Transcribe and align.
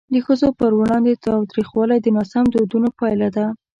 د 0.13 0.15
ښځو 0.25 0.49
پر 0.59 0.71
وړاندې 0.79 1.21
تاوتریخوالی 1.27 1.97
د 2.01 2.07
ناسم 2.17 2.45
دودونو 2.53 2.89
پایله 2.99 3.29
ده. 3.35 3.45